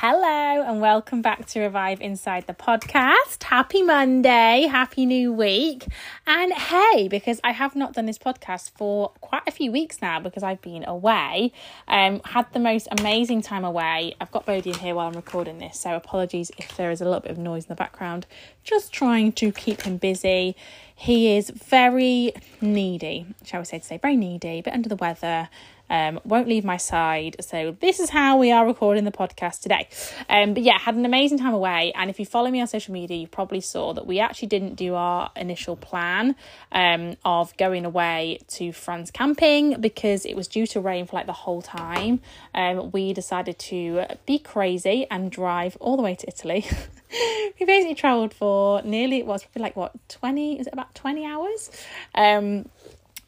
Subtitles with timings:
[0.00, 3.42] Hello, and welcome back to Revive Inside the podcast.
[3.42, 5.88] Happy Monday, happy new week.
[6.24, 10.20] And hey, because I have not done this podcast for quite a few weeks now
[10.20, 11.52] because I've been away,
[11.88, 14.14] um, had the most amazing time away.
[14.20, 17.04] I've got Bodhi in here while I'm recording this, so apologies if there is a
[17.04, 18.24] little bit of noise in the background.
[18.62, 20.54] Just trying to keep him busy.
[20.94, 25.48] He is very needy, shall we say to say, very needy, but under the weather
[25.90, 27.36] um, won't leave my side.
[27.40, 29.88] So this is how we are recording the podcast today.
[30.28, 31.92] Um, but yeah, had an amazing time away.
[31.94, 34.74] And if you follow me on social media, you probably saw that we actually didn't
[34.74, 36.36] do our initial plan
[36.72, 41.26] um, of going away to France camping because it was due to rain for like
[41.26, 42.20] the whole time.
[42.54, 46.66] Um, we decided to be crazy and drive all the way to Italy.
[47.58, 51.24] we basically travelled for nearly it was probably like what 20 is it about 20
[51.24, 51.70] hours
[52.14, 52.68] um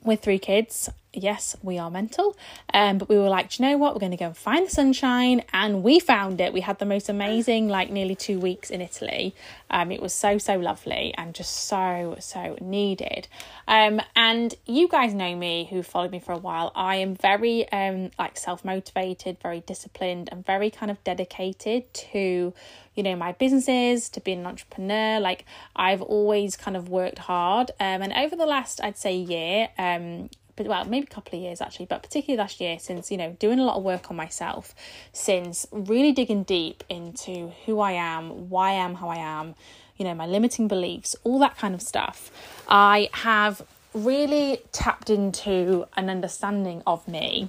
[0.05, 2.37] with three kids yes, we are mental.
[2.73, 3.95] Um, but we were like, you know what?
[3.95, 5.43] We're going to go and find the sunshine.
[5.53, 6.53] And we found it.
[6.53, 9.35] We had the most amazing, like, nearly two weeks in Italy.
[9.71, 13.29] Um, it was so, so lovely and just so, so needed.
[13.67, 16.73] Um, and you guys know me who followed me for a while.
[16.75, 22.53] I am very, um, like, self motivated, very disciplined, and very kind of dedicated to,
[22.95, 25.21] you know, my businesses, to being an entrepreneur.
[25.21, 27.71] Like, I've always kind of worked hard.
[27.81, 30.31] Um, and over the last, I'd say, year, um,
[30.67, 33.59] well maybe a couple of years actually but particularly last year since you know doing
[33.59, 34.75] a lot of work on myself
[35.13, 39.55] since really digging deep into who i am why i am how i am
[39.97, 42.31] you know my limiting beliefs all that kind of stuff
[42.69, 47.49] i have really tapped into an understanding of me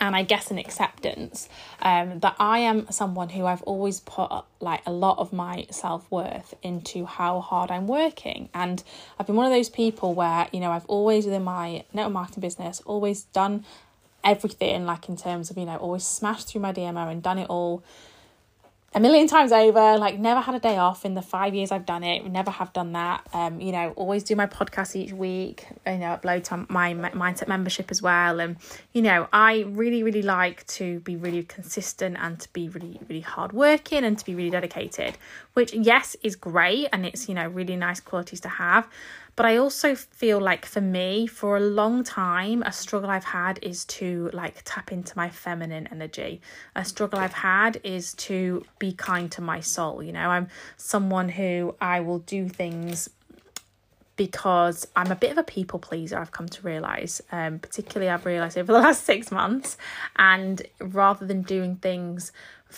[0.00, 1.48] and I guess an acceptance
[1.82, 6.10] um, that I am someone who I've always put like a lot of my self
[6.10, 8.82] worth into how hard I'm working, and
[9.18, 12.40] I've been one of those people where you know I've always within my network marketing
[12.40, 13.64] business always done
[14.22, 17.48] everything like in terms of you know always smashed through my DMO and done it
[17.48, 17.82] all
[18.92, 21.86] a million times over like never had a day off in the five years i've
[21.86, 23.24] done it never have done that.
[23.32, 27.46] Um you know always do my podcast each week you know upload to my mindset
[27.46, 28.40] membership as well.
[28.40, 28.56] And
[28.92, 33.20] you know i really really like to be really consistent and to be really really
[33.20, 35.16] hard working and to be really dedicated
[35.54, 38.88] which yes is great and it's you know really nice qualities to have
[39.36, 43.58] but I also feel like for me, for a long time, a struggle I've had
[43.62, 46.40] is to like tap into my feminine energy.
[46.76, 50.02] A struggle I've had is to be kind to my soul.
[50.02, 53.08] You know, I'm someone who I will do things
[54.20, 57.22] because I'm a bit of a people pleaser, I've come to realise.
[57.32, 59.78] Um, particularly, I've realised over the last six months.
[60.16, 62.30] And rather than doing things,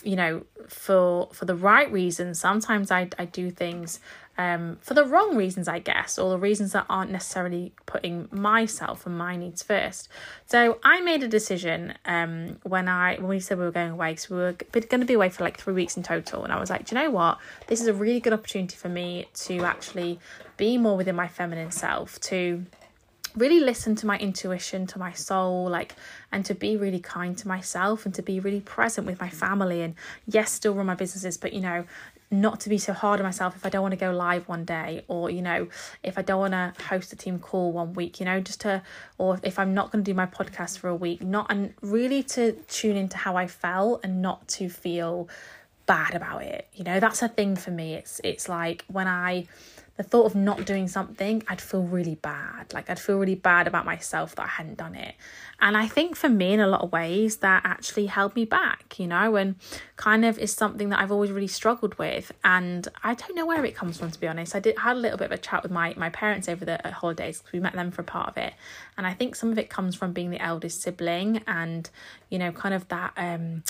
[0.04, 3.98] you know, for for the right reasons, sometimes I, I do things
[4.42, 9.06] um, for the wrong reasons, I guess, or the reasons that aren't necessarily putting myself
[9.06, 10.08] and my needs first.
[10.46, 14.16] So I made a decision um, when I when we said we were going away,
[14.16, 16.58] so we were going to be away for like three weeks in total, and I
[16.58, 17.38] was like, do you know what?
[17.68, 20.18] This is a really good opportunity for me to actually
[20.56, 22.66] be more within my feminine self, to
[23.36, 25.94] really listen to my intuition to my soul like
[26.32, 29.80] and to be really kind to myself and to be really present with my family
[29.80, 29.94] and
[30.26, 31.82] yes still run my businesses but you know
[32.32, 34.64] not to be so hard on myself if I don't want to go live one
[34.64, 35.68] day or you know
[36.02, 38.82] if I don't want to host a team call one week you know just to
[39.18, 42.22] or if I'm not going to do my podcast for a week not and really
[42.24, 45.28] to tune into how I felt and not to feel
[45.86, 47.00] bad about it you know?
[47.00, 47.94] That's a thing for me.
[47.94, 49.46] It's it's like when I
[49.96, 52.72] the thought of not doing something, I'd feel really bad.
[52.72, 55.14] Like I'd feel really bad about myself that I hadn't done it.
[55.60, 58.98] And I think for me, in a lot of ways, that actually held me back,
[58.98, 59.56] you know, and
[59.96, 62.32] kind of is something that I've always really struggled with.
[62.42, 64.56] And I don't know where it comes from, to be honest.
[64.56, 66.80] I did had a little bit of a chat with my my parents over the
[66.84, 68.54] holidays because we met them for a part of it,
[68.96, 71.88] and I think some of it comes from being the eldest sibling and
[72.30, 73.62] you know, kind of that um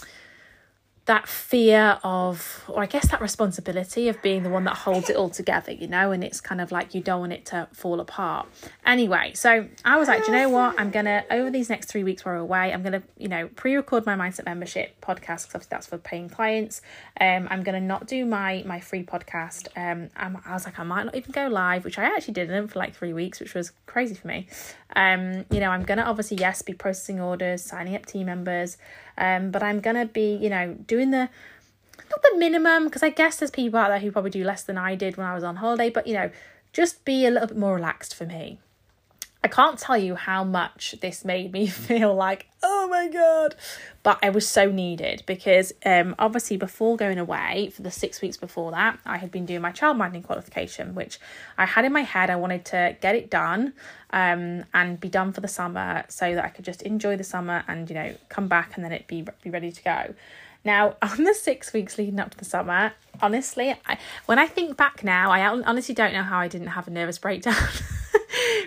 [1.12, 5.16] that fear of or i guess that responsibility of being the one that holds it
[5.16, 8.00] all together you know and it's kind of like you don't want it to fall
[8.00, 8.46] apart.
[8.86, 10.74] Anyway so i was like do you know what?
[10.80, 14.16] I'm gonna over these next three weeks we're away i'm gonna you know pre-record my
[14.16, 16.80] mindset membership podcast because that's for paying clients.
[17.20, 19.68] Um i'm gonna not do my my free podcast.
[19.76, 22.68] Um I'm, i was like i might not even go live which i actually didn't
[22.68, 24.48] for like three weeks which was crazy for me.
[24.96, 28.78] Um you know i'm gonna obviously yes be processing orders signing up team members
[29.18, 31.28] um, but I'm gonna be, you know, doing the
[32.10, 34.76] not the minimum because I guess there's people out there who probably do less than
[34.76, 36.30] I did when I was on holiday, but you know,
[36.72, 38.58] just be a little bit more relaxed for me.
[39.44, 43.56] I can't tell you how much this made me feel like, oh my god,
[44.02, 48.36] but I was so needed because um obviously before going away for the 6 weeks
[48.36, 51.18] before that, I had been doing my childminding qualification which
[51.58, 53.72] I had in my head I wanted to get it done
[54.12, 57.64] um and be done for the summer so that I could just enjoy the summer
[57.66, 60.14] and you know come back and then it be be ready to go.
[60.64, 64.76] Now, on the six weeks leading up to the summer, honestly, I, when I think
[64.76, 67.56] back now, I honestly don't know how I didn't have a nervous breakdown.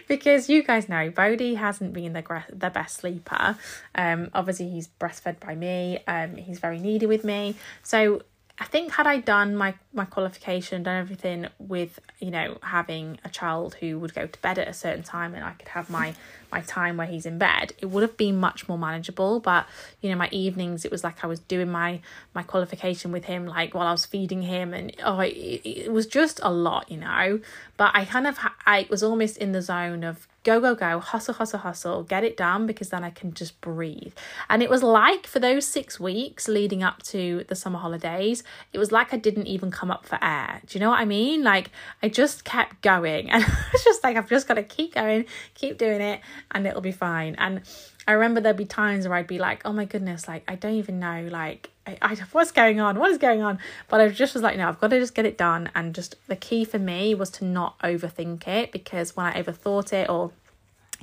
[0.07, 3.57] because you guys know Bodhi hasn't been the the best sleeper.
[3.95, 5.99] Um, obviously he's breastfed by me.
[6.07, 7.55] Um, he's very needy with me.
[7.83, 8.21] So
[8.57, 13.29] I think had I done my my qualification, done everything with you know having a
[13.29, 16.15] child who would go to bed at a certain time, and I could have my
[16.51, 19.41] my time where he's in bed, it would have been much more manageable.
[19.41, 19.65] But
[19.99, 21.99] you know, my evenings, it was like I was doing my
[22.33, 25.33] my qualification with him, like while I was feeding him, and oh, it,
[25.65, 27.41] it was just a lot, you know.
[27.75, 31.33] But I kind of I was almost in the zone of go, go, go, hustle,
[31.33, 34.13] hustle, hustle, get it done because then I can just breathe.
[34.47, 38.77] And it was like for those six weeks leading up to the summer holidays, it
[38.77, 40.61] was like I didn't even come up for air.
[40.65, 41.43] Do you know what I mean?
[41.43, 41.71] Like
[42.01, 43.43] I just kept going and
[43.73, 45.25] it's just like, I've just got to keep going,
[45.55, 46.21] keep doing it,
[46.51, 47.35] and it'll be fine.
[47.39, 47.61] And
[48.07, 50.75] I remember there'd be times where I'd be like, oh my goodness, like I don't
[50.75, 52.97] even know, like I, I, what's going on?
[52.99, 53.59] What is going on?
[53.87, 55.69] But I just was like, no, I've got to just get it done.
[55.75, 59.93] And just the key for me was to not overthink it because when I overthought
[59.93, 60.31] it or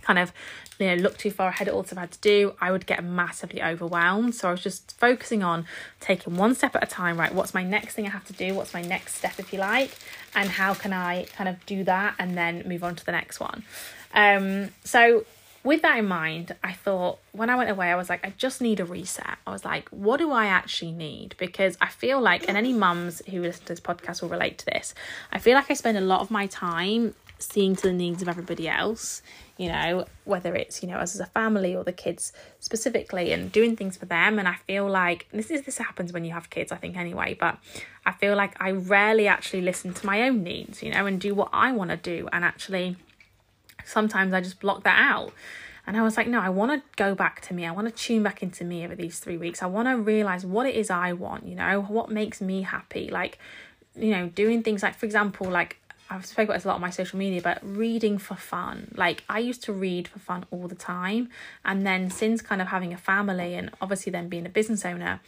[0.02, 0.32] kind of
[0.80, 3.02] you know look too far ahead at all I had to do, I would get
[3.04, 4.34] massively overwhelmed.
[4.34, 5.66] So I was just focusing on
[6.00, 7.18] taking one step at a time.
[7.18, 8.54] Right, what's my next thing I have to do?
[8.54, 9.96] What's my next step, if you like,
[10.34, 13.40] and how can I kind of do that and then move on to the next
[13.40, 13.64] one.
[14.14, 15.24] Um, so
[15.64, 18.60] with that in mind, I thought when I went away, I was like, I just
[18.60, 19.38] need a reset.
[19.46, 21.36] I was like, what do I actually need?
[21.38, 24.66] Because I feel like, and any mums who listen to this podcast will relate to
[24.66, 24.94] this,
[25.30, 28.28] I feel like I spend a lot of my time seeing to the needs of
[28.28, 29.22] everybody else,
[29.56, 33.52] you know, whether it's, you know, us as a family or the kids specifically and
[33.52, 34.38] doing things for them.
[34.38, 37.36] And I feel like this is this happens when you have kids, I think anyway,
[37.38, 37.58] but
[38.06, 41.34] I feel like I rarely actually listen to my own needs, you know, and do
[41.34, 42.96] what I want to do and actually
[43.84, 45.32] sometimes I just block that out.
[45.86, 47.66] And I was like, no, I want to go back to me.
[47.66, 49.62] I want to tune back into me over these three weeks.
[49.62, 53.08] I want to realize what it is I want, you know, what makes me happy.
[53.10, 53.38] Like,
[53.96, 56.80] you know, doing things like, for example, like I've spoken about this a lot on
[56.82, 58.92] my social media, but reading for fun.
[58.94, 61.30] Like I used to read for fun all the time.
[61.64, 65.20] And then since kind of having a family and obviously then being a business owner,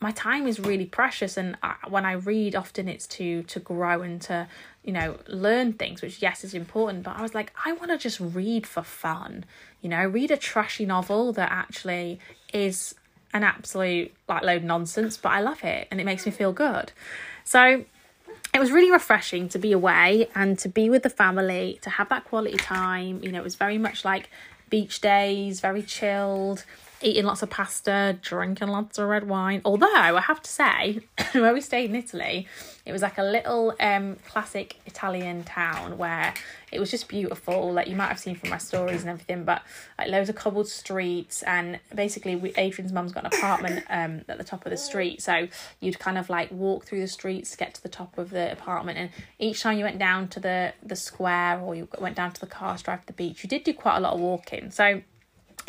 [0.00, 4.00] my time is really precious and I, when i read often it's to to grow
[4.00, 4.48] and to
[4.82, 7.98] you know learn things which yes is important but i was like i want to
[7.98, 9.44] just read for fun
[9.80, 10.04] you know?
[10.04, 12.18] Read a trashy novel that actually
[12.52, 12.94] is
[13.32, 16.92] an absolute like load nonsense but i love it and it makes me feel good.
[17.44, 17.84] So
[18.52, 22.08] it was really refreshing to be away and to be with the family to have
[22.08, 23.38] that quality time you know?
[23.40, 24.28] It was very much like
[24.68, 26.64] beach days very chilled
[27.02, 29.62] eating lots of pasta, drinking lots of red wine.
[29.64, 31.00] Although I have to say,
[31.32, 32.46] where we stayed in Italy,
[32.84, 36.34] it was like a little um classic Italian town where
[36.72, 37.72] it was just beautiful.
[37.72, 39.62] Like you might have seen from my stories and everything, but
[39.98, 44.38] like loads of cobbled streets and basically we, Adrian's mum's got an apartment um at
[44.38, 45.48] the top of the street, so
[45.80, 48.98] you'd kind of like walk through the streets get to the top of the apartment,
[48.98, 52.40] and each time you went down to the the square or you went down to
[52.40, 54.70] the car drive to the beach, you did do quite a lot of walking.
[54.70, 55.02] So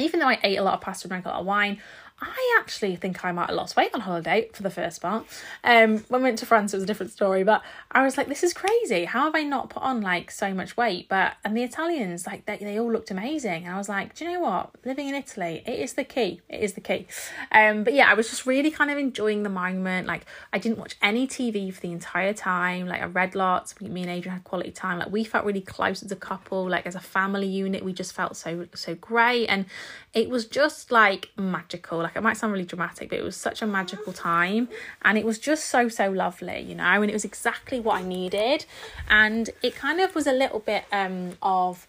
[0.01, 1.80] even though I ate a lot of pasta and drank a lot of wine,
[2.21, 5.25] I actually think I might have lost weight on holiday for the first part.
[5.63, 8.27] Um, when we went to France, it was a different story, but I was like,
[8.27, 9.06] this is crazy.
[9.06, 11.09] How have I not put on like so much weight?
[11.09, 14.25] But and the Italians, like they, they all looked amazing, and I was like, do
[14.25, 14.69] you know what?
[14.85, 16.42] Living in Italy, it is the key.
[16.47, 17.07] It is the key.
[17.51, 20.06] Um, but yeah, I was just really kind of enjoying the moment.
[20.06, 22.87] Like I didn't watch any TV for the entire time.
[22.87, 23.80] Like I read lots.
[23.81, 24.99] Me and Adrian had quality time.
[24.99, 26.69] Like we felt really close as a couple.
[26.69, 29.66] Like as a family unit, we just felt so so great, and
[30.13, 31.97] it was just like magical.
[31.97, 34.69] Like it might sound really dramatic, but it was such a magical time,
[35.03, 37.01] and it was just so so lovely, you know.
[37.01, 38.65] And it was exactly what I needed,
[39.09, 41.87] and it kind of was a little bit um of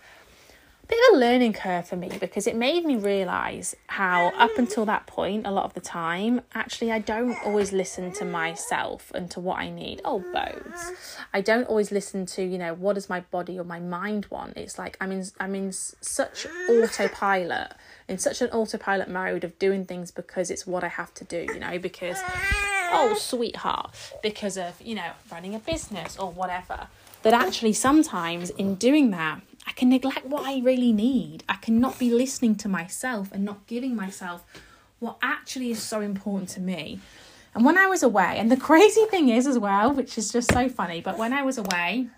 [0.93, 4.85] bit of a learning curve for me because it made me realize how up until
[4.85, 9.31] that point a lot of the time actually I don't always listen to myself and
[9.31, 10.93] to what I need oh bones
[11.33, 14.57] I don't always listen to you know what does my body or my mind want
[14.57, 17.73] it's like I'm in I'm in such autopilot
[18.09, 21.47] in such an autopilot mode of doing things because it's what I have to do,
[21.49, 22.19] you know, because,
[22.93, 26.89] oh, sweetheart, because of, you know, running a business or whatever.
[27.23, 31.45] That actually sometimes in doing that, I can neglect what I really need.
[31.49, 34.45] I cannot be listening to myself and not giving myself
[34.99, 37.00] what actually is so important to me.
[37.54, 40.52] And when I was away, and the crazy thing is as well, which is just
[40.52, 42.09] so funny, but when I was away,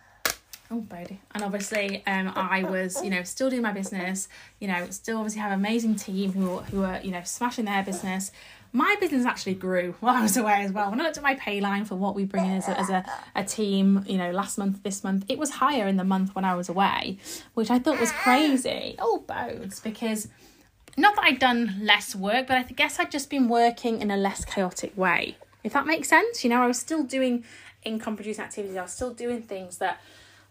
[0.74, 1.20] Oh, Bodhi.
[1.32, 4.28] And obviously, um, I was, you know, still doing my business,
[4.58, 7.84] you know, still obviously have an amazing team who, who are, you know, smashing their
[7.84, 8.32] business.
[8.72, 10.90] My business actually grew while I was away as well.
[10.90, 12.90] When I looked at my pay line for what we bring in as a, as
[12.90, 13.04] a,
[13.36, 16.44] a team, you know, last month, this month, it was higher in the month when
[16.44, 17.18] I was away,
[17.54, 18.96] which I thought was crazy.
[18.98, 20.26] Oh, bones, because
[20.96, 24.16] not that I'd done less work, but I guess I'd just been working in a
[24.16, 25.36] less chaotic way.
[25.62, 27.44] If that makes sense, you know, I was still doing
[27.84, 30.00] income producing activities, I was still doing things that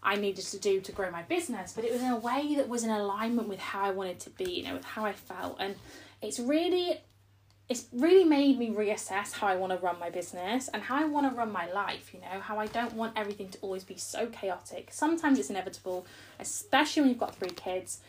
[0.04, 2.68] I needed to do to grow my business, but it was in a way that
[2.68, 5.56] was in alignment with how I wanted to be, you know, with how I felt.
[5.58, 5.76] And
[6.20, 7.00] it's really
[7.66, 11.04] it's really made me reassess how I want to run my business and how I
[11.04, 13.96] want to run my life, you know, how I don't want everything to always be
[13.96, 14.88] so chaotic.
[14.92, 16.04] Sometimes it's inevitable,
[16.38, 18.00] especially when you've got three kids.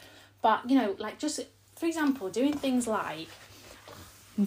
[0.41, 1.39] But, you know, like just
[1.75, 3.29] for example, doing things like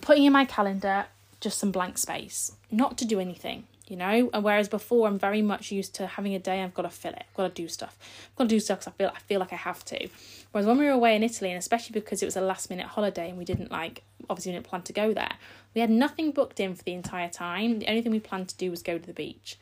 [0.02, 1.06] putting in my calendar
[1.40, 4.30] just some blank space, not to do anything, you know.
[4.32, 6.62] And whereas before, I'm very much used to having a day.
[6.62, 7.24] I've got to fill it.
[7.28, 7.96] I've got to do stuff.
[8.30, 10.08] I've got to do stuff because I feel I feel like I have to.
[10.52, 12.86] Whereas when we were away in Italy, and especially because it was a last minute
[12.86, 15.34] holiday and we didn't like obviously we didn't plan to go there.
[15.74, 17.78] We had nothing booked in for the entire time.
[17.78, 19.58] The only thing we planned to do was go to the beach,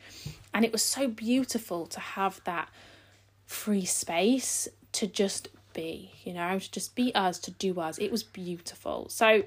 [0.53, 2.69] and it was so beautiful to have that
[3.45, 7.97] free space to just be, you know, to just be us, to do us.
[7.99, 9.07] It was beautiful.
[9.09, 9.43] So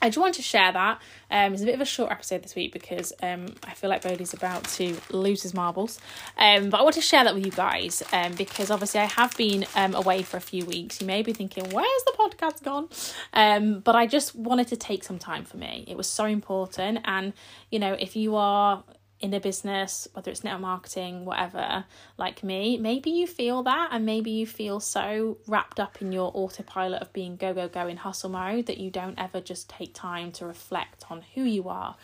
[0.00, 1.00] I just want to share that.
[1.30, 4.02] Um, it's a bit of a short episode this week because um, I feel like
[4.02, 5.98] Bodhi's about to lose his marbles.
[6.36, 9.36] Um, but I want to share that with you guys um, because obviously I have
[9.36, 11.00] been um, away for a few weeks.
[11.00, 12.88] You may be thinking, where's the podcast gone?
[13.32, 15.84] Um, but I just wanted to take some time for me.
[15.88, 17.00] It was so important.
[17.04, 17.32] And,
[17.70, 18.84] you know, if you are
[19.20, 21.84] in a business, whether it's network marketing, whatever,
[22.16, 26.30] like me, maybe you feel that and maybe you feel so wrapped up in your
[26.34, 29.92] autopilot of being go, go, go in hustle mode that you don't ever just take
[29.92, 31.96] time to reflect on who you are,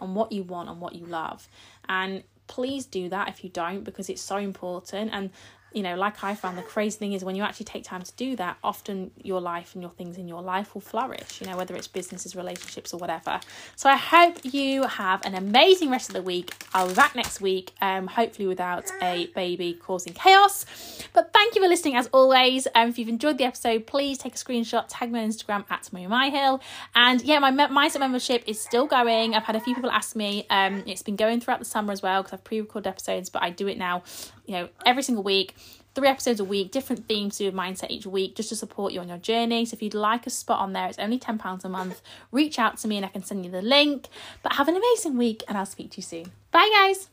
[0.00, 1.46] on what you want, and what you love.
[1.88, 5.30] And please do that if you don't because it's so important and
[5.74, 8.12] you know, like I found, the crazy thing is when you actually take time to
[8.16, 11.56] do that, often your life and your things in your life will flourish, you know,
[11.56, 13.40] whether it's businesses, relationships, or whatever.
[13.76, 16.54] So I hope you have an amazing rest of the week.
[16.74, 20.66] I'll be back next week, um, hopefully without a baby causing chaos.
[21.12, 22.66] But thank you for listening as always.
[22.74, 25.92] Um, if you've enjoyed the episode, please take a screenshot, tag me on Instagram at
[25.92, 26.60] Marie Myhill.
[26.94, 29.34] And yeah, my Mindset membership is still going.
[29.34, 30.46] I've had a few people ask me.
[30.50, 33.50] Um, it's been going throughout the summer as well because I've pre-recorded episodes, but I
[33.50, 34.02] do it now,
[34.46, 35.54] you know, every single week
[35.94, 39.00] three episodes a week, different themes to your mindset each week, just to support you
[39.00, 39.64] on your journey.
[39.64, 42.00] So if you'd like a spot on there, it's only £10 a month.
[42.30, 44.08] Reach out to me and I can send you the link.
[44.42, 46.32] But have an amazing week and I'll speak to you soon.
[46.50, 47.11] Bye, guys.